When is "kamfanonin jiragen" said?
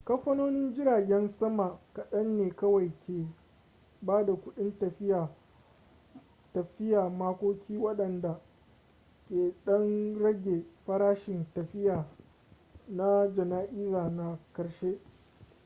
0.05-1.29